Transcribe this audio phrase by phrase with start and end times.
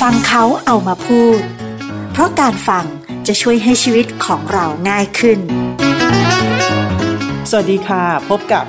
[0.00, 1.40] ฟังเขาเอามาพูด
[2.12, 2.84] เพราะการฟัง
[3.26, 5.38] จะช่วยให้ชีวิตของเราง่ายขึ้น
[7.50, 8.64] สวัสดีค่ะ พบกับ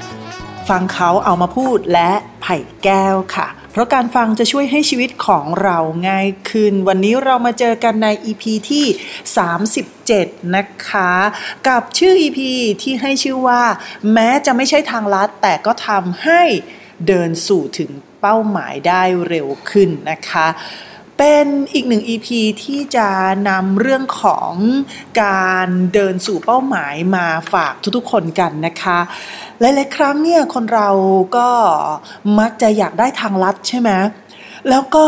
[0.70, 2.12] ฟังเขาเอามาพูดและ
[2.42, 3.48] ไผ่แก้วค่ะ
[3.78, 5.78] ราะการฟังจะช่วยให้ชีวิตของเรา
[6.10, 8.86] ง่ายขึ้น วันนี้เรามาเจอกันใน EP ที่
[9.74, 11.14] 37 นะคะ
[11.68, 12.40] กับชื่อ EP
[12.82, 13.64] ที่ให้ชื่อว่า
[14.14, 16.42] แม้จะไม่ใช่ทางลัด แต่ก็ทำให้
[17.08, 20.48] เดินสู่ถึงเป้าหมายได้เร็วขึ้นนะคะ
[21.18, 22.28] เป็นอีกหนึ่ง EP
[22.64, 23.08] ที่จะ
[23.50, 24.54] นำเรื่องของ
[25.24, 29.00] การเดินสู่เป้าหมายมาฝากทุกๆคนกันนะคะ
[29.60, 30.90] หลายๆครั้งเนี่ยคนเรา
[31.38, 31.50] ก็
[32.40, 33.90] มักจะอยากได้ทางลัดใช่ไหม
[34.70, 35.08] แล้วก็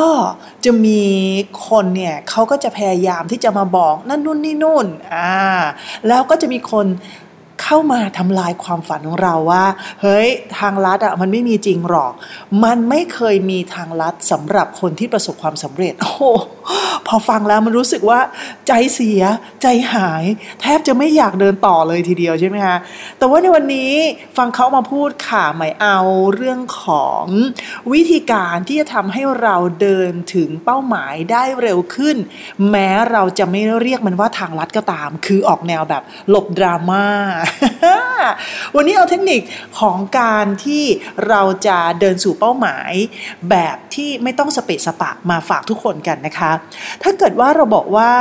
[0.66, 1.02] จะมี
[1.68, 5.32] คนเนี่ยเขาก็จะพยายามที่จะมาบอกนั่นนู่นนี่นู่นอ่า
[6.08, 6.86] แล้วก็จะมีคน
[7.62, 9.66] เข้ามาทำลายความฝันของเราว่า
[10.02, 10.28] เฮ้ย
[10.60, 12.14] ทางลัดอะมันไม่มีจริงหรอก
[12.64, 16.30] มันไม่เคยมีทางลัดสำหรับคนที่ประสบความสำเร็จโอ้
[17.08, 18.20] พอฟังแล้วมันรู้สึกว่า
[18.68, 19.22] ใจเสีย
[19.62, 20.24] ใจหาย
[20.62, 22.78] แทบจะไม่อยากเดินต่อเลยทีเดียวใช่ไหมคะ
[23.18, 23.92] แต่ว่าในวันนี้
[24.38, 26.00] ฟังเขามาพูดค่ะหมายเอา
[26.36, 27.26] เรื่องของ
[27.92, 32.18] วิธีการที่จะทำให้เราเดินถึงเป้าหมายได้เร็วขึ้น
[32.70, 37.06] แม้เราจะไม่เรียกมันว่าทางลัดก็ตาม คือออกแนวแบบหลบดราม่า
[38.76, 39.42] วันนี้เอาเทคนิค
[39.80, 40.84] ของการที่
[41.28, 42.92] เราจะเดินสู่เป้าหมาย
[43.50, 46.52] แบบที่ไม่ต้องสเปะสปะมาฝากทุกคนกันนะคะ
[47.04, 48.12] ถ้าเกิดว่าเราบอกว่า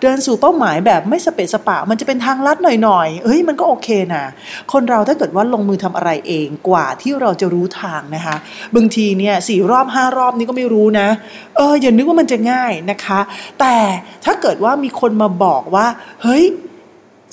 [0.00, 4.24] เดินสู่เป้าหมายแบบไม่สเปะสปะ มันจะเป็นทางลัดหน่อยๆเฮ้ยมันก็โอเคนะ
[4.72, 8.36] คนเราถ้าเกิดว่าลงมือทำอะไรเองกว่าที่เราจะรู้ทางนะคะ
[8.76, 11.08] บางทีเนี่ยสี่รอบห้ารอบนี้ก็ไม่รู้นะ
[11.56, 13.20] เอออย่านึกว่ามันจะง่ายนะคะ
[13.60, 13.76] แต่
[14.24, 15.86] ถ้าเกิดว่ามีคนมาบอกว่า
[16.22, 16.44] เฮ้ย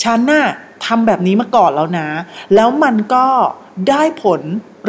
[0.03, 0.45] ฉันน่ะ
[0.86, 2.08] ทำแบบนี้มาก่อนแล้วนะ
[2.55, 3.25] แล้วมันก็
[3.89, 4.41] ได้ผล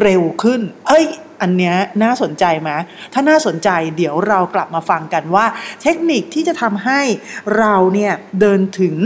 [0.03, 1.07] เร็วขึ้น เอ้ย
[1.43, 2.71] อันเนี้ยน่าสนใจไหม
[3.13, 5.47] ถ้าน่าสนใจเดี๋ยวเรากลับมาฟังกันว่า
[5.83, 7.01] เทคนิคที่จะทำให้
[7.59, 8.97] เราเนี่ยเดินถึง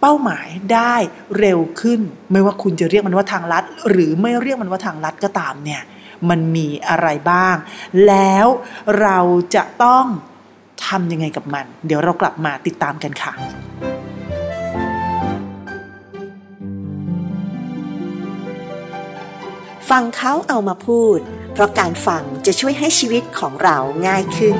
[0.00, 0.94] เป้าหมายได้
[1.38, 2.00] เร็วขึ้น
[2.32, 5.82] ไม่ว่าคุณจะเรียกมันว่าทางลัด หรือไม่เรียกมันว่าทางลัดก็ตามเนี่ย
[6.30, 7.56] มันมีอะไรบ้าง
[8.06, 8.46] แล้ว
[9.00, 9.18] เรา
[9.54, 10.06] จะต้อง
[10.86, 13.32] ทำยังไงกับมัน เดี๋ยวเรากลับมาติดตามกันค่ะ
[19.90, 21.18] ฟังเขาเอามาพูด
[21.58, 23.76] เพราะการฟังจะช่วยให้ชีวิตของเรา
[24.06, 24.56] ง่ายขึ้น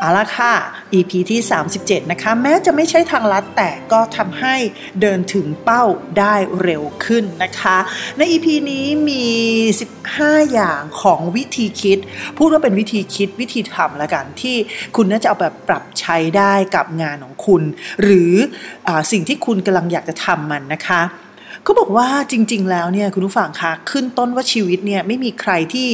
[0.00, 0.54] เอาละค่ะ
[0.92, 1.40] EP ที่
[1.76, 4.54] 37 นะคะ แม้จะไม่ใช่ทางลัดแต่ก็ทำให้
[5.00, 5.84] เดินถึงเป้า
[6.18, 7.78] ได้เร็วขึ้นนะคะ
[8.16, 9.24] ใน EP นี้มี
[9.88, 11.98] 15 อย่างของวิธีคิด
[12.38, 14.56] พูดว่าเป็นวิธีคิดวิธีทำละกันที่
[14.96, 17.62] คุณน่าจะเอาแบบปรับใช้ได้กับงานของคุณ
[18.02, 18.32] หรือ
[18.88, 21.02] อสิ่งที่คุณกำลังอยากจะทำมันนะคะ
[21.64, 25.88] เขาบอกว่าจริง ๆ แล้วเนี่ยคุณผู้ฟังคะขึ้นต้นว่าชีวิตเนี่ยไม่มีใครที่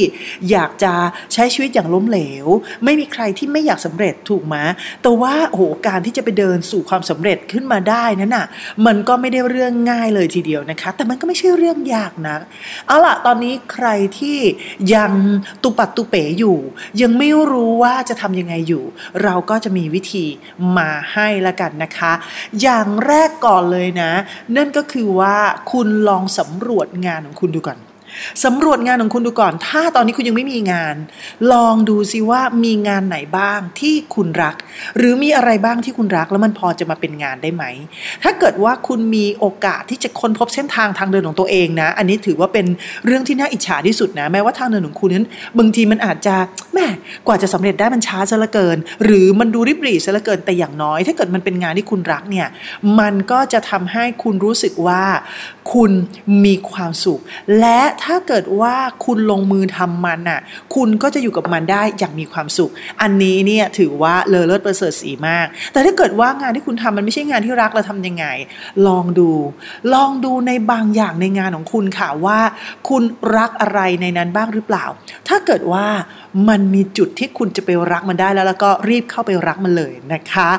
[0.51, 0.93] อยากจะ
[1.33, 2.45] ใช้ชีวิตอย่างล้มเหลว
[2.83, 4.55] ไม่มีใครที่ไม่อยากสำเร็จถูกไหม
[5.01, 8.45] แต่ว่าโอ้โหการที่จะไปเดินสู่ความสำเร็จขึ้นมาได้นั้นน่ะ
[8.85, 12.37] มันก็ไม่ได้เรื่องง่ายเลยทีเดียวนะคะ แต่มันก็ไม่ใช่เรื่องยากนะ
[12.87, 13.87] เอาล่ะตอนนี้ใคร
[14.19, 14.37] ที่
[14.93, 15.11] ยัง
[15.63, 16.57] ตุปัดตุเป๋อยู่
[17.01, 18.83] ยังไม่รู้ว่าจะทำยังไงอยู่
[19.23, 20.25] เราก็จะมีวิธี
[20.77, 22.13] มาให้ละกันนะคะ
[22.61, 24.11] อย่างแรกก่อนเลยนะ
[24.55, 25.37] นั่นก็คือว่า
[25.71, 27.77] คุณลองสำรวจงานของคุณดูก่อน
[28.43, 30.95] สำรวจงานของคุณดูก่อน ถ้าตอนนี้คุณยังไม่มีงาน
[31.53, 34.55] ลองดูซิว่ามีงานไหนบ้างที่คุณรัก
[34.97, 37.63] หรือมีอะไรบ้างที่คุณรัก แล้วมันพอจะมาเป็นงานได้ไหม
[38.23, 42.65] ถ้าเกิดว่าคุณมีโอกาสที่จะค้นพบเส้นทางทางเดินของตัวเองนะ อันนี้ถือว่าเป็น
[43.05, 46.35] เรื่องที่น่าอิจฉาที่สุดนะ แม้ว่าทางเดินของคุณนั้นบางทีมันอาจจะ
[46.73, 46.87] แม่
[47.27, 52.47] กว่าจะสำเร็จได้มันช้าซะเหลือเกิน หรือมันดูริบหรี่ซะเหลือเกิน แต่อย่างน้อย ถ้าเกิดมันเป็นงานที่คุณรักเนี่ย
[52.99, 55.03] มันก็จะทำให้คุณรู้สึกว่า
[55.73, 55.91] คุณ
[56.45, 57.21] มีความสุข
[57.59, 58.75] และถ้าเกิดว่า
[59.05, 60.41] คุณลงมือทำมันน่ะ
[60.75, 68.25] คุณก็จะอยู่กับมันได้อย่างมีความสุข อันนี้เนี่ยถือว่าเลอเลิศประเสริฐสีมาก แต่ถ้าเกิดว่างานที่คุณทำมันไม่ใช่งานที่รักเราทำยังไง
[68.87, 69.31] ลองดู
[69.93, 72.39] ลองดูในบางอย่างในงานของคุณค่ะว่า
[72.89, 73.03] คุณ
[73.37, 74.85] รักอะไรในนั้นบ้างหรือเปล่า
[75.27, 75.85] ถ้าเกิดว่า
[76.49, 80.49] มันมีจุดที่คุณจะไปรักมันได้แล้ว แล้วก็รีบเข้าไปรักมันเลยนะคะ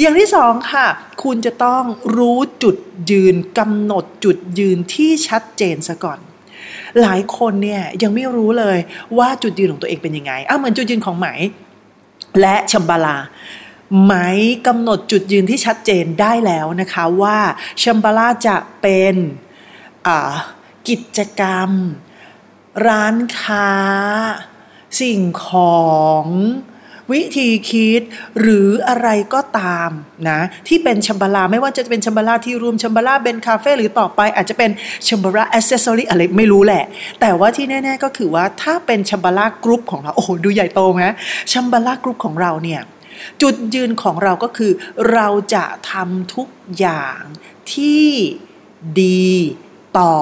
[0.00, 0.86] อย่างที่สองค่ะ
[1.24, 1.82] คุณจะต้อง
[2.16, 2.76] รู้จุด
[3.10, 6.20] ยืนกำหนดจุดยืนที่ชัดเจนซะก่อน
[7.02, 8.78] หลายคนเนี่ยยังไม่รู้เลย
[9.18, 11.28] ว่าจุดยืนของตัวเองเป็นยังไงอ้าเหมือนจุดยืนของไหม
[12.40, 13.16] และชัมบาลา
[14.04, 14.14] ไหม
[14.66, 17.38] กำหนดจุดยืนที่ชัดเจนได้แล้วนะคะว่า
[17.82, 19.14] ชัมบาลาจะเป็น
[20.88, 21.70] กิจกรรม
[22.86, 23.70] ร้านค้า
[25.00, 25.48] สิ่งข
[25.82, 25.86] อ
[26.22, 26.24] ง
[27.12, 28.02] วิธีคิด
[28.40, 29.90] หรืออะไรก็ตาม
[30.28, 34.70] นะที่เป็นชัมบาลาไม่ว่าจะเป็นชัมบาลา tea room ชัมบาลาเบนคาเฟ่หรือต่อไปอาจจะเป็น
[35.08, 36.84] ชัมบาลาแอสเซสซอรี่อะไรไม่รู้แหละ
[37.20, 41.02] แต่ว่าที่แน่ ๆก็คือว่าถ้าเป็นชัมบาลากรุ๊ปของเราโอ้โหดูใหญ่โตไหม
[41.52, 42.82] ชัมบาลากรุ๊ปของเราเนี่ย
[43.42, 44.72] จุดยืนของเราก็คือ
[45.12, 46.48] เราจะทำทุก
[46.78, 47.20] อย่าง
[47.72, 48.06] ที่
[49.02, 49.30] ดี
[49.98, 50.14] ต่อ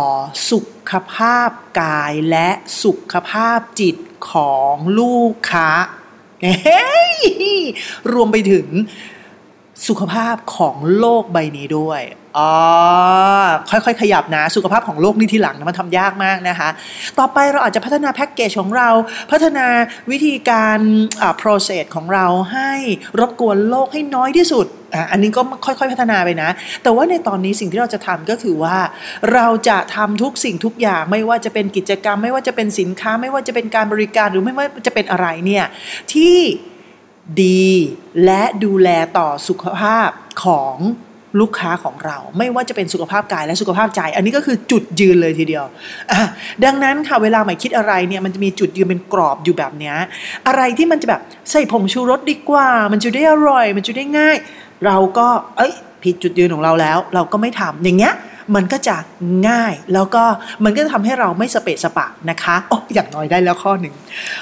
[0.50, 0.60] สุ
[0.90, 2.48] ขภาพกายและ
[2.82, 3.96] สุขภาพจิต
[4.30, 5.68] ของลูกค้า
[8.12, 8.66] รวมไปถึง
[9.88, 12.02] สุขภาพของโลกใบนี้ด้วย
[12.38, 12.52] อ๋อ
[13.70, 16.68] ค่อยๆ ขยับนะ สุขภาพของโลกนี่ทีหลังนะมันทำยากมากนะคะ
[17.18, 18.88] ต่อไปเราอาจจะพัฒนาแพ็กเกจของเรา
[19.32, 19.66] พัฒนา
[20.10, 20.78] วิธีการ
[21.22, 22.72] อ่า process ของเราให้
[23.20, 26.50] รบกวนโลกให้น้อยที่สุดอะอันนี้ก็ค่อยๆ พัฒนาไปนะ
[26.82, 28.76] แต่ว่าในตอนนี้สิ่งที่เราจะทำก็คือว่า
[29.32, 35.64] เราจะทำทุกสิ่งทุกอย่าง ไม่ว่าจะเป็นกิจกรรม ไม่ว่าจะเป็นสินค้า ไม่ว่าจะเป็นการบริการหรือไม่ว่าจะเป็นอะไรเนี่ย
[36.14, 36.36] ที่
[37.42, 37.68] ดี
[38.24, 38.88] และดูแล
[39.18, 40.08] ต่อสุขภาพ
[40.44, 40.76] ของ
[41.40, 45.64] ลูกค้าของเรา ไม่ว่าจะเป็นสุขภาพกายและสุขภาพใจ อันนี้ก็คือจุดยืนเลยทีเดียว
[46.64, 49.94] ดังนั้นค่ะเวลาหมายคิดอะไรเนี่ยมันจะมีจุดยืนเป็นกรอบอยู่แบบนี้
[50.46, 54.36] อะไรที่มันจะแบบใส่ผงชูรสดีกว่า มันจะได้อร่อย มันจะได้ง่าย
[54.86, 55.72] เราก็เอ้ย
[56.02, 58.14] ผิดจุดยืนของเราแล้ว เราก็ไม่ทำอย่างเงี้ย
[58.54, 58.96] มันก็จะ
[59.48, 60.24] ง่ายแล้วก็
[60.64, 63.94] มันก็จะทำให้เราไม่สเปะสปะนะคะโอ้อย่างน้อยได้แล้วข้อหนึ่ง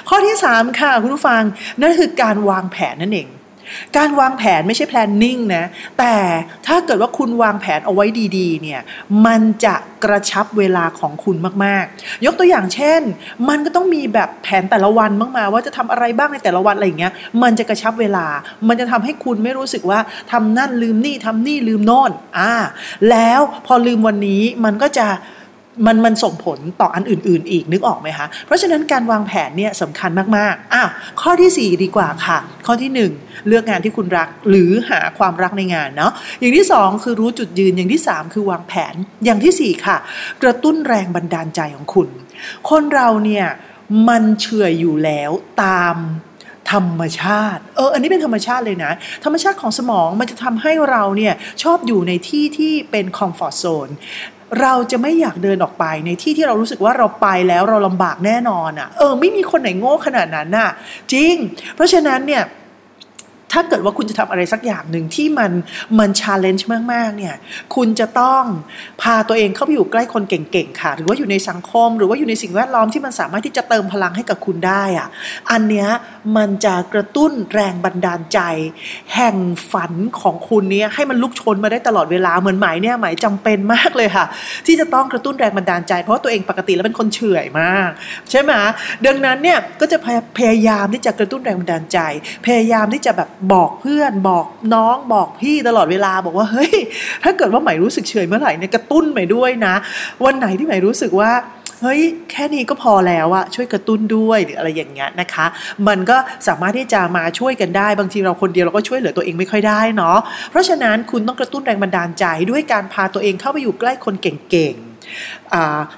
[0.09, 1.41] ข้อที่ 3 ค่ะคุณผู้ฟัง
[1.79, 3.27] นั่นคือการวางแผนนั่นเอง
[3.97, 5.63] การวางแผนไม่ใช่ planning นะ
[5.99, 6.15] แต่
[6.67, 8.05] ถ้าเกิดว่าคุณวางแผนเอาไว้
[8.37, 8.81] ดีๆ เนี่ย
[9.25, 13.01] มันจะกระชับเวลาของคุณมากๆ ยกตัวอย่างเช่น
[13.49, 17.13] มันก็ต้องมีแบบแผนแต่ละวันมากๆว่าจะทำอะไรบ้างในแต่ละวันอะไรอย่างเงี้ย
[17.43, 18.25] มันจะกระชับเวลา
[18.67, 19.99] มันจะทำให้คุณไม่รู้สึกว่า
[20.31, 22.53] ทำนั่นลืมนี่ทำนี่ลืมโน่น อ่า
[23.09, 25.07] แล้วพอลืมวันนี้มันก็จะ
[25.85, 30.89] มันมันส่งผลต่ออันอื่น ๆ อีกนึกออกไหมคะเพราะฉะนั้นการวางแผนเนี่ยสำคัญมากๆอ้าว
[31.21, 38.93] ข้อที่ 4 ดีกว่าค่ะ ข้อที่ 1 เลือกงานที่คุณรักหรือหาความรักในงานเนาะอย่างที่ 2 คือรู้จุดยืนอย่างที่ 3 คือวางแผน
[39.25, 39.97] อย่างที่ 4 ค่ะ
[40.43, 42.09] กระตุ้นแรงบันดาลใจของคุณ
[42.69, 43.45] คนเราเนี่ย
[44.07, 45.31] มันเฉื่อยอยู่แล้ว
[45.63, 45.95] ตาม
[46.71, 48.91] ธรรมชาติ เออ อันนี้เป็นธรรมชาติเลยนะ
[49.23, 51.33] ธรรมชาติของสมองมันจะทำให้เราเนี่ย
[51.63, 53.89] ชอบอยู่ในที่ที่เป็น comfort zone
[54.61, 60.69] เราจะไม่อยากเดินออกไปในที่ที่เรารู้สึกว่าเราไปแล้วเราลำบากแน่นอนอะ่ะ เออ ไม่มีคนไหนโง่ขนาดนั้นน่ะ
[61.13, 61.33] จริง
[61.75, 62.43] เพราะฉะนั้นเนี่ย
[63.53, 65.51] ถ้าเกิดว่าคุณจะทำอะไรสักอย่างหนึ่งที่มัน
[65.99, 67.35] มัน challenge มาก ๆ เนี่ย
[67.75, 68.43] คุณจะต้อง
[69.01, 75.07] พาตัวเองเข้าไปอยู่ใกล้คนเก่ง ๆ ค่ะ หรือว่าอยู่ในสังคม หรือว่าอยู่ในสิ่งแวดล้อมที่มันสามารถที่จะเติมพลังให้กับคุณได้อะ
[75.51, 75.89] อันเนี้ย
[76.37, 78.39] มันจะกระตุ้นแรงบันดาลใจ
[79.15, 79.35] แห่ง
[79.71, 84.25] ฝันของคุณเนี่ยให้มันลุกชนมาได้ตลอดเวลาเหมือนหมายเนี่ยหมายจำเป็นมากเลยค่ะ
[84.65, 87.89] ที่จะต้องกระตุ้นแรงบันดาลใจ เพราะตัวเองปกติแล้วเป็นคนเฉื่อยมาก
[88.31, 88.51] ใช่ไหม
[89.05, 89.97] ดังนั้นเนี่ยก็จะ
[90.37, 91.99] พยายามที่จะกระตุ้นแรงบันดาลใจ
[92.45, 96.73] พยายามที่จะแบบบอกเพื่อนบอกน้องบอกพี่ตลอดเวลาบอกว่าเฮ้ย
[97.23, 99.75] ถ้าเกิดว่าใหม่รู้สึกเฉยเมื่อไหร่เนี่ยกระตุ้นใหม่ด้วยนะ
[100.25, 101.31] วันไหนที่ใหม่รู้สึกว่า
[101.81, 102.01] เฮ้ย
[102.31, 105.45] แค่นี้ก็พอแล้วอะช่วยกระตุ้นด้วยหรืออะไรอย่างเงี้ยนะคะ
[105.87, 106.17] มันก็
[106.47, 110.17] สามารถที่จะมาช่วยกันได้บางทีเราคนเดียวเราก็ช่วยเหลือตัวเองไม่ค่อยได้เนาะ
[110.49, 114.92] เพราะฉะนั้นคุณต้องกระตุ้นแรงบันดาลใจด้วยการพาตัวเองเข้าไปอยู่ใกล้คนเก่งๆ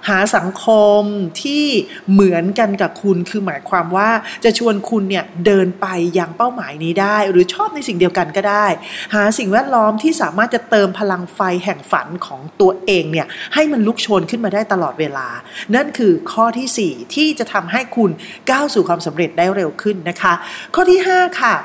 [0.10, 0.66] หาสังค
[1.00, 1.02] ม
[1.42, 1.66] ที่
[2.12, 4.10] เหมือนกันกับคุณคือหมายความว่า
[4.44, 5.88] จะชวนคุณเนี่ยเดินไป
[6.20, 8.66] ยังเป้าหมายนี้ได้ หรือชอบในสิ่งเดียวกันก็ได้
[9.14, 15.28] หาสิ่งแวดล้อมที่สามารถจะเติมพลังไฟแห่งฝันของตัวเองเนี่ยให้มันลุกโชนขึ้นมาได้ตลอดเวลา
[15.76, 18.10] นั่นคือข้อที่ 4 ที่จะทำให้คุณ
[18.52, 20.34] ก้าวสู่ความสำเร็จได้เร็วขึ้นนะคะ
[20.76, 21.56] ข้อที่ 5 ค่ะ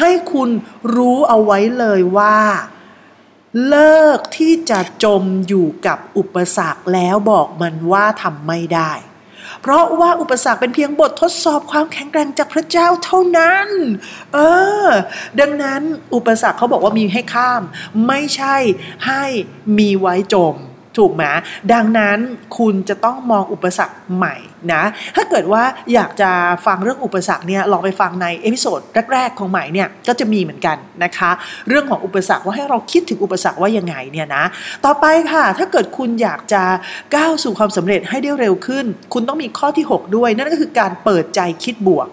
[0.00, 0.48] ให้คุณ
[0.96, 2.36] รู้เอาไว้เลยว่า
[3.68, 8.92] เลิกที่จะจมอยู่กับอุปสรรคแล้วบอกมันว่าทำไม่ได้
[9.62, 13.68] เพราะว่าอุปสรรคเป็นเพียงบททดสอบความแข็งแกร่งจากพระเจ้าเท่านั้น
[14.34, 14.38] เอ
[14.86, 14.88] อ
[15.40, 15.82] ดังนั้น
[16.14, 17.62] อุปสรรคเขาบอกว่ามีให้ข้าม
[18.06, 18.56] ไม่ใช่
[19.06, 19.24] ให้
[19.78, 20.54] มีไว้จม
[20.98, 21.24] ถูกไหม
[21.72, 22.18] ดังนั้น
[22.58, 24.34] คุณจะต้องมองอุปสรรคใหม่
[24.72, 24.82] นะ
[25.16, 25.62] ถ้าเกิดว่า
[25.94, 26.30] อยากจะ
[26.66, 28.80] ฟังเรื่องอุปสรรคเนี่ยลองไปฟังใน episode
[29.12, 31.30] แรก ๆ ของใหม่เนี่ยก็จะมีเหมือนกันนะคะ
[31.68, 34.44] เรื่องของอุปสรรคว่าให้เราคิดถึงอุปสรรคว่ายังไงเนี่ยนะ
[34.84, 36.62] ต่อไปค่ะ ถ้าเกิดคุณอยากจะ
[37.16, 42.08] ก้าวสู่ความสำเร็จให้ได้เร็วขึ้น คุณต้องมีข้อที่ 6 ด้วย นั่นก็คือการเปิดใจคิดบวก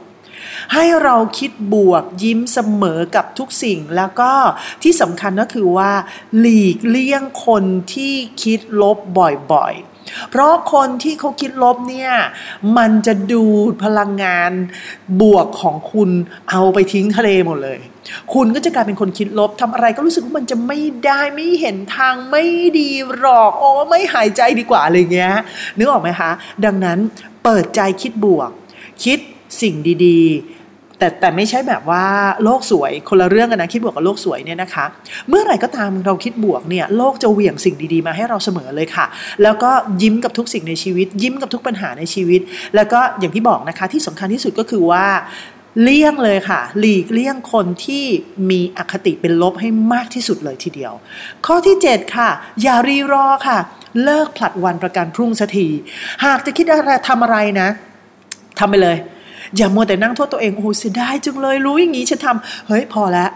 [0.74, 4.32] ให้เราคิดบวกยิ้มเสมอกับทุกสิ่ง แล้วก็
[4.84, 5.92] ที่สำคัญก็คือว่า
[6.40, 7.64] หลีกเลี่ยงคน
[7.94, 8.14] ที่
[8.44, 8.98] คิดลบ
[9.54, 12.12] บ่อยๆเพราะคนที่เขาคิดลบเนี่ย
[12.78, 14.52] มันจะดูดพลังงาน
[15.22, 16.10] บวกของคุณ
[16.50, 17.80] เอาไปทิ้งทะเลหมดเลย
[18.34, 22.44] คุณก็จะกลายเป็นคนคิดลบทำอะไรก็รู้สึกว่ามันจะไม่ได้ไม่เห็นทางไม่
[22.80, 25.36] ดีหรอกโอ้ไม่หายใจดีกว่าอะไรเงี้ย
[25.78, 26.32] นึกออกไหมคะ
[26.66, 27.00] ดังนั้น
[27.44, 28.50] เปิดใจคิดบวก
[29.04, 29.20] คิด
[29.62, 29.76] สิ่ง
[30.06, 32.06] ดีๆ แต่แต่ไม่ใช่แบบว่า
[32.44, 34.86] โลกสวยคนละเรื่องกันนะคิดบวกกับโลกสวยเนี่ยนะคะ
[35.30, 39.06] เมื่อไหร่ก็ตามเราคิดบวกเนี่ยโลกจะเหวี่ยงสิ่งดีๆ มาให้เราเสมอเลยค่ะ
[39.44, 42.42] แล้วก็ยิ้มกับทุกสิ่งในชีวิต ยิ้มกับทุกปัญหาในชีวิต
[42.76, 45.06] แล้วก็อย่างที่บอกนะคะที่สำคัญที่สุดก็คือว่า
[45.82, 48.04] เลี่ยงเลยค่ะ หลีกเลี่ยงคนที่
[48.50, 50.94] มีอคติเป็นลบให้มากที่สุดเลยทีเดียว
[51.46, 52.30] ข้อที่ 7 ค่ะ
[52.62, 53.60] อย่ารีรอค่ะ
[54.04, 55.68] เลิกผลัดวันประกันพรุ่งสักที
[56.26, 57.70] หากจะคิดอะไรทำอะไรนะ
[58.62, 58.98] ทำไปเลย
[59.56, 63.30] อย่ามัวแต่นั่งโทษตัวเองโอ้โหเสียดายจังเลยรู้อย่างนี้ฉันทำเฮ้ยพอแล้ว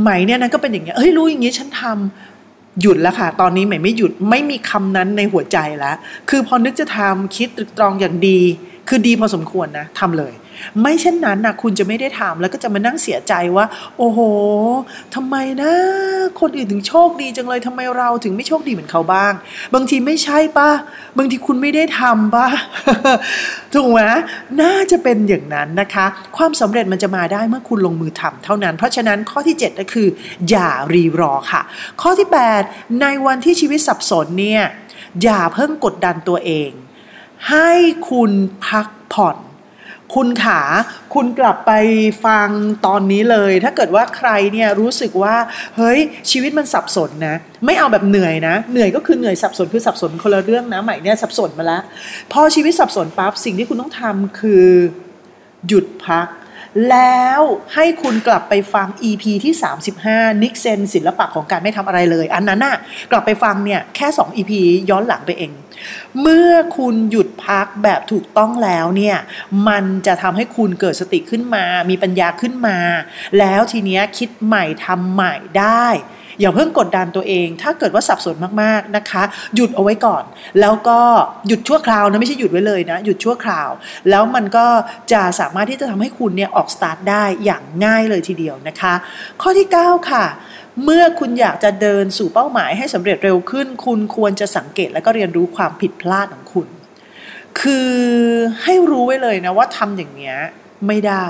[0.00, 5.96] ไหมเนี่ยนั้นก็เป็นอย่างเงี้ยเฮ้ยรู้อย่างนี้ฉันทำหยุดแล้วค่ะ ตอนนี้ใหม่ไม่หยุดไม่มีคำนั้นในหัวใจแล้ว
[6.28, 8.40] คือพอนึกจะทำคิดตรึกตรองอย่างดี
[8.88, 10.32] คือดีพอสมควรนะทำเลย
[10.80, 13.66] ไม่เช่นนั้นนะคุณจะไม่ได้ทำแล้วก็จะมานั่งเสียใจว่า
[13.98, 14.18] โอ้โห
[15.14, 15.72] ทำไมนะ
[16.40, 19.32] คนอื่นถึงโชคดีจังเลยทำไมเราถึงไม่โชคดีเหมือนเขาบ้าง
[19.74, 20.70] บางทีไม่ใช่ปะ
[21.18, 22.48] บางทีคุณไม่ได้ทำปะ
[23.74, 24.00] ถูกไหม
[24.62, 30.08] น่าจะเป็นอย่างนั้นนะคะ ความสำเร็จมันจะมาได้เมื่อคุณลงมือทำเท่านั้น เพราะฉะนั้นข้อที่ 7 ก็คือ
[30.50, 31.62] อย่ารีรอค่ะ
[32.02, 32.28] ข้อที่
[32.64, 34.62] 8 ในวันที่ชีวิตสับสนเนี่ย
[35.22, 36.70] อย่าเพิ่งกดดันตัวเอง
[37.50, 37.70] ให้
[38.10, 38.32] คุณ
[38.66, 39.36] พักผ่อน
[40.14, 40.60] คุณขา
[41.14, 41.72] คุณกลับไป
[42.26, 42.48] ฟัง
[42.86, 45.36] ตอนนี้เลย ถ้าเกิดว่าใครเนี่ยรู้สึกว่า
[45.76, 45.98] เฮ้ย
[46.30, 51.82] ชีวิตมันสับสนนะ ไม่เอาแบบเหนื่อยนะ เหนื่อยก็คือเหนื่อยสับสนคือสับสนคนละเรื่องนะใหม่เนี่ยสับสนมาแล้ว
[52.32, 54.66] พอชีวิตสับสนปั๊บสิ่งที่คุณต้องทำคือ
[55.68, 56.26] หยุดพัก
[56.90, 57.40] แล้ว
[57.74, 59.54] ให้คุณกลับไปฟัง EP ที่
[59.98, 62.76] 35 นิกเซนศิลปะของการไม่ทำอะไรเลย อันนั้นน่ะ
[63.10, 64.52] กลับไปฟังเนี่ยแค่ 2 EP
[64.90, 65.52] ย้อนหลังไปเอง
[66.20, 69.16] เมื่อคุณหยุดพักแบบถูกต้องแล้วเนี่ย
[69.68, 72.78] มันจะทำให้คุณเกิดสติขึ้นมา มีปัญญาขึ้นมา
[73.38, 75.86] แล้วทีเนี้ยคิดใหม่ทำใหม่ได้
[76.40, 79.22] อย่าเพิ่งกดดันตัวเอง ถ้าเกิดว่าสับสนมากๆนะคะ
[79.54, 80.24] หยุดเอาไว้ก่อน
[80.60, 81.00] แล้วก็
[81.48, 83.70] หยุดชั่วคราวนะไม่ใช่หยุดไว้เลยนะหยุดชั่วคราว
[84.10, 84.66] แล้วมันก็
[85.12, 88.94] จะสามารถที่จะทำให้คุณเนี่ยออกสตาร์ทได้อย่างง่ายเลยทีเดียวนะคะ
[89.42, 90.24] ข้อที่ 9 ค่ะ
[90.84, 96.68] เมื่อคุณอยากจะเดินสู่เป้าหมายให้สำเร็จเร็วขึ้น คุณควรจะสังเกตและก็เรียนรู้ความผิดพลาดของคุณ
[97.60, 97.92] คือ
[98.62, 100.36] ให้รู้ไว้เลยนะว่าทำอย่างเนี้ย
[100.86, 101.26] ไม่ได้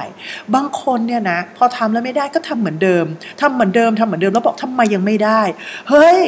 [0.55, 3.05] บางคนเนี่ยนะ พอทำแล้วไม่ได้ก็ทำเหมือนเดิม
[3.41, 5.41] ทำเหมือนเดิมทำเหมือนเดิมแล้วบอกทำไมยังไม่ได้
[5.89, 6.21] เฮ้ย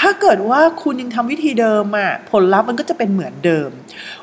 [0.00, 3.70] ถ้าเกิดว่าคุณยังทำวิธีเดิมอะผลลัพธ์มันก็จะเป็นเหมือนเดิม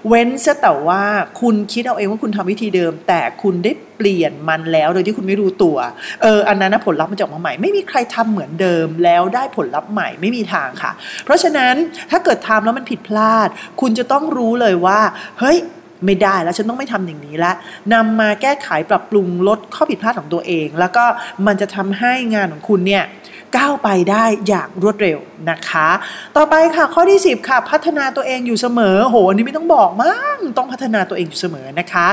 [0.07, 1.03] เว้นซะแต่ว่า
[1.41, 5.77] คุณคิดเอาเองว่าคุณทำวิธีเดิม แต่คุณได้เปลี่ยนมันแล้วโดยที่คุณไม่รู้ตัว
[6.21, 10.91] เอออันนั้นนะผลลัพธ์มันจะออกมาใหม่ ไม่มีใครทำเหมือนเดิมแล้วได้ผลลัพธ์ใหม่ไม่มีทางค่ะ
[11.25, 11.75] เพราะฉะนั้น
[12.11, 13.49] ถ้าเกิดทำแล้วมันผิดพลาด
[13.81, 14.99] คุณจะต้องรู้เลยว่า
[15.39, 15.57] เฮ้ย
[16.05, 17.51] ไม่ได้แล้วฉันต้องไม่ทำอย่างนี้ละ
[17.93, 21.05] นำมาแก้ไขปรับปรุงลดข้อผิดพลาดของตัวเอง แล้วก็
[21.45, 23.05] มันจะทำให้งานของคุณเนี่ย
[23.57, 25.89] ก้าวไปได้อย่างรวดเร็วนะคะ
[26.35, 32.07] ต่อไปค่ะข้อที่ 10 ค่ะ พัฒนาตัวเองอยู่เสมอ โหอันนี้ไม่ต้องบอกมั้งต้องพัฒนาตัวเองอยู่เสมอนะคะ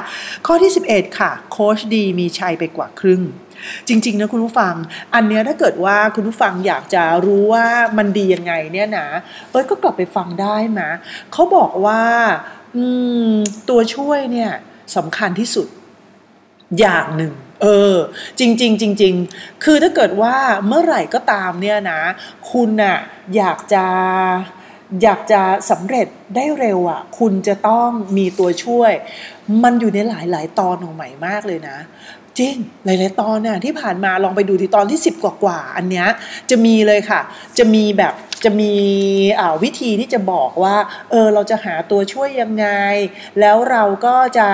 [0.46, 3.22] ข้อที่ 11 ค่ะ โค้ชดีมีชัยไปกว่าครึ่ง
[3.88, 4.74] จริงๆนะคุณผู้ฟัง
[5.14, 7.66] อันเนี้ยถ้าเกิดว่าคุณผู้ฟังอยากจะรู้ว่า
[7.98, 9.08] มันดียังไงเนี่ยนะ
[9.50, 10.90] เอ้ยก็กลับไปฟังได้นะ
[11.32, 12.00] เขาบอกว่า
[12.76, 12.84] อื
[13.32, 13.34] ม
[13.68, 14.52] ตัวช่วยเนี่ย
[14.96, 15.66] สำคัญที่สุด
[16.80, 17.96] อย่างหนึ่ง เออ
[18.38, 20.36] จริงๆจริงๆคือถ้าเกิดว่า
[20.66, 22.00] เมื่อไหร่ก็ตามเนี่ยนะ
[22.50, 22.98] คุณอะ
[23.36, 23.84] อยากจะ
[25.02, 28.92] อยากจะสำเร็จได้เร็วอะ่ะ คุณจะต้องมีตัวช่วย
[29.62, 31.78] มันอยู่ในหลาย ๆ ตอนของใหม่มากเลยนะ
[32.38, 36.08] จริงหลายๆตอนน่ะที่ผ่านมาลองไปดูที่ตอนที่ 10 กว่าๆอันเนี้ย
[36.50, 37.20] จะมีเลยค่ะ
[37.58, 38.74] จะมีแบบจะมี
[39.62, 40.76] วิธีที่จะบอกว่า
[41.10, 42.66] เออเราจะหาตัวช่วยยังไง
[43.40, 44.48] แล้วเราก็จะ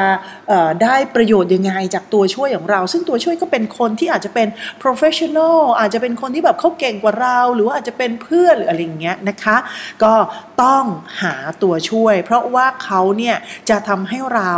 [0.83, 4.49] ได้ประโยชน์ยังไงจากตัวช่วยของเรา ซึ่งตัวช่วยก็เป็นคนที่อาจจะเป็น
[4.83, 9.57] professional อาจจะเป็นคนที่แบบเขาเก่งกว่าเรา หรือว่าอาจจะเป็นเพื่อนหรืออะไรอย่างเงี้ยนะคะ
[10.03, 10.15] ก็
[10.63, 10.85] ต้อง
[11.23, 13.37] หาตัวช่วย เพราะว่าเขาเนี่ย
[13.71, 14.55] จะทำให้เรา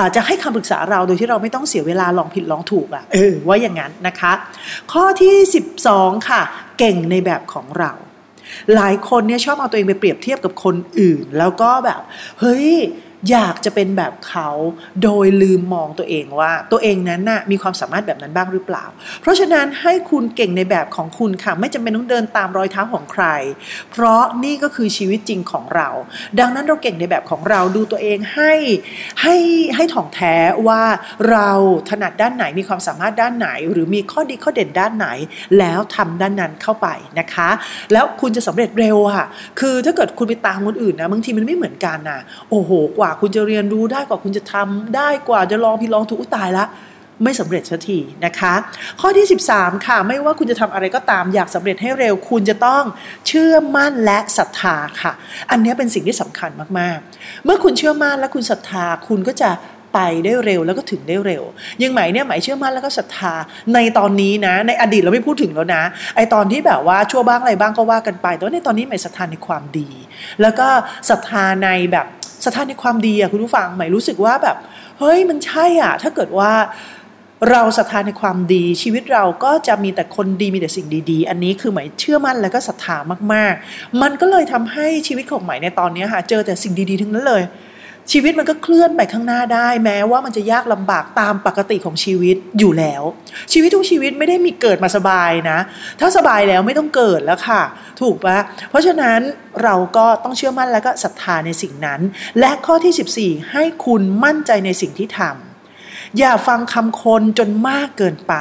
[0.00, 4.32] อาจจะให้คำปรึกษาเราโดยที่เราไม่ต้องเสียเวลาลองผิดลองถูกอะ่ะเออว่าอย่างนั้นนะคะ
[4.92, 5.34] ข้อที่
[5.82, 6.42] 12 ค่ะ
[6.78, 7.92] เก่งในแบบของเรา
[8.74, 12.00] หลายคนเนี่ยชอบเอาตัวเองไปเปรียบเทียบกับคนอื่น แล้วก็แบบ
[12.40, 12.68] เฮ้ย
[13.30, 14.48] อยากจะเป็นแบบเขา
[15.02, 18.84] โดยลืมมองตัวเองว่า ตัวเองนั้นน่ะมีความสามารถแบบนั้นบ้างหรือเปล่า
[19.20, 23.24] เพราะฉะนั้นให้คุณเก่งในแบบของคุณค่ะ ไม่จำเป็นต้องเดินตามรอยเท้าของใคร
[23.92, 25.88] เพราะนี่ก็คือชีวิตจริงของเรา
[26.38, 28.52] ดังนั้นเราเก่งในแบบของเราดูตัวเองให้
[29.22, 29.36] ให้
[29.76, 30.34] ให้ถ่องแท้
[30.68, 30.82] ว่า
[31.30, 31.50] เรา
[31.88, 35.08] ถนัดด้านไหนมีความสามารถด้านไหน หรือมีข้อดีข้อเด่นด้านไหน
[35.58, 37.48] แล้วทำด้านนั้นเข้าไปนะคะ
[37.92, 39.26] แล้วคุณจะสำเร็จเร็วค่ะ
[39.60, 46.66] คือถ้าเกิดคุณไปตามคนอื่นนะบางทีมันไม่เหมือนกันนะโอ้โหกว่าคุณจะเรียนรู้ได้กว่าคุณจะทำได้กว่าจะลองผิดลองถูกตายละ
[47.24, 48.54] ไม่สำเร็จสักทีนะคะ
[49.00, 52.84] ข้อที่ 13 ค่ะ ไม่ว่าคุณจะทำอะไรก็ตามอยากสำเร็จให้เร็ว คุณจะต้อง
[53.28, 55.12] เชื่อมั่นและศรัทธาค่ะ
[55.50, 59.50] อันนี้เป็นสิ่งที่สำคัญมากๆ เมื่อคุณเชื่อมั่นและคุณศรัทธา คุณก็จะ
[59.94, 61.42] ไปได้เร็วแล้วก็ถึงได้เร็ว
[61.82, 63.32] ยังไหมเนี่ยไหมเชื่อมั่นแล้วก็ศรัทธา
[63.74, 65.82] ในตอนนี้นะ ในอดีตเราไม่พูดถึงแล้วนะ
[66.16, 69.88] ไอตอนที่แบบว่าชั่วบ้างอะไรบ้างก็ว่ากันไป แต่ว่าในตอนนี้ไหมศรัทธาในความดี
[70.42, 70.68] แล้วก็
[71.10, 72.06] ศรัทธาในแบบ
[72.46, 74.56] ศรัทธาในความดีอะคุณผู้ฟังหมายรู้สึกว่าแบบ
[74.98, 76.52] เฮ้ยมันใช่อะ ถ้าเกิดว่า
[77.50, 82.96] เราศรัทธาในความดีชีวิตเราก็จะมีแต่คนดีมีแต่สิ่งดีๆ อันนี้คือหมายเชื่อมั่นแล้วก็ศรัทธา
[83.32, 87.42] มากๆ มันก็เลยทำให้ชีวิตของหมายในตอนนี้ค่ะเจอแต่สิ่งดีๆทั้งนั้นเลย
[88.12, 93.02] ชีวิตมันก็เคลื่อนไปข้างหน้าได้ แม้ว่ามันจะยากลำบากตามปกติของชีวิตอยู่แล้ว
[93.52, 95.58] ชีวิตทุกชีวิตไม่ได้มีเกิดมาสบายนะ
[96.00, 97.62] ถ้าสบายแล้วไม่ต้องเกิดแล้วค่ะ
[98.00, 98.38] ถูกปะ
[98.70, 99.20] เพราะฉะนั้น
[99.62, 102.00] เราก็ต้องเชื่อมั่นแล้วก็ศรัทธาในสิ่งนั้น
[102.40, 108.34] และข้อที่ 14 ให้คุณมั่นใจในสิ่งที่ทำอย่าฟังคำคนจนมากเกินไป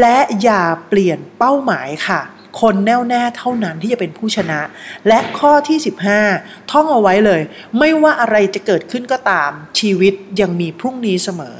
[0.00, 2.20] และอย่าเปลี่ยนเป้าหมายค่ะ
[2.60, 4.60] คนแน่วแน่เท่านั้นที่จะเป็นผู้ชนะ
[5.08, 5.78] และข้อที่
[6.24, 7.40] 15 ท่องเอาไว้เลย
[7.78, 11.56] ไม่ว่าอะไรจะเกิดขึ้นก็ตาม ชีวิตยังมีพรุ่งนี้เสมอ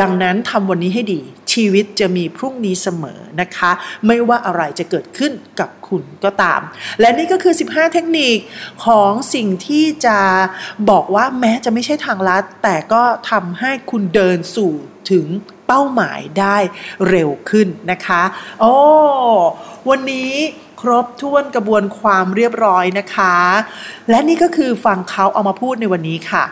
[0.00, 1.20] ดังนั้นทำวันนี้ให้ดี
[1.52, 3.70] ชีวิตจะมีพรุ่งนี้เสมอนะคะ
[4.06, 6.60] ไม่ว่าอะไรจะเกิดขึ้นกับคุณก็ตาม
[7.00, 8.36] และนี่ก็คือ 15 เทคนิค
[8.84, 10.18] ของสิ่งที่จะ
[10.90, 14.72] บอกว่าแม้จะไม่ใช่ทางลัด แต่ก็ทำให้คุณเดินสู่
[15.10, 15.26] ถึง
[15.66, 16.56] เป้าหมายได้
[17.08, 18.22] เร็วขึ้นนะคะ
[18.60, 18.74] โอ้
[19.88, 20.32] วันนี้
[20.80, 23.36] ครบถ้วนกระบวนความเรียบร้อยนะคะ
[24.10, 26.44] และนี่ก็คือฟังเขาเอามาพูดในวันนี้ค่ะ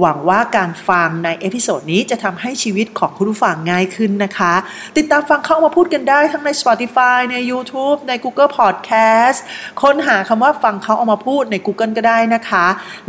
[0.00, 4.54] หวังว่าการฟังใน episode นี้จะทำให้ชีวิตของคุณผู้ฟังง่ายขึ้นนะคะ
[4.96, 9.38] ติดตามฟังเขาเอามาพูดกันได้ทั้งใน Spotify ใน YouTube ใน Google Podcast
[9.82, 12.66] ค้นหาคำว่าฟังเขาเอามาพูดใน Google ก็ได้นะคะ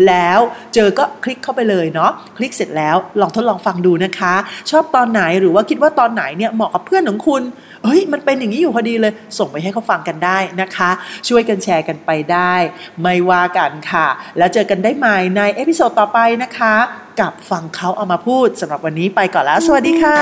[0.08, 0.40] แล้ว
[0.74, 4.34] เจอก็คลิกเข้าไปเลยเนาะคลิกเสร็จแล้วลองทดลองฟังดูนะคะ
[4.72, 7.42] ชอบตอนไหนหรือว่าคิดว่าตอนไหนเนี่ยเหมาะกับเพื่อนของคุณ
[7.86, 10.90] เฮ้ยมันเป็นอย่างนี้อยู่พอดีเลย ส่งไปให้เขาฟังกันได้นะคะ
[11.28, 12.54] ช่วยกันแชร์กันไปได้
[13.02, 16.76] ไม่ว่ากันค่ะ แล้วเจอกันได้ใหม่ใน episode ต่อไปนะคะ
[17.20, 20.20] กับฟังเขาเอามาพูดสำหรับวันนี้ไปก่อนแล้ว สวัสดีค่ะ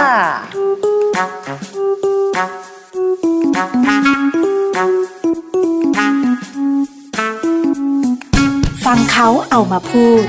[8.85, 10.23] ฟังเขาเอามาพูด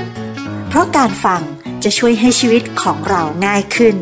[0.69, 1.41] เพราะการฟัง
[1.83, 3.95] จะช่วยให้ชีวิตของเราง่ายขึ้น